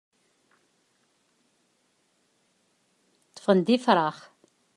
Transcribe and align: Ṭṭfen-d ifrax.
Ṭṭfen-d 3.27 3.67
ifrax. 3.75 4.17